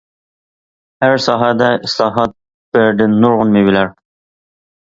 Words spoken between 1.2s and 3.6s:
ساھەدە ئىسلاھات، بەردى نۇرغۇن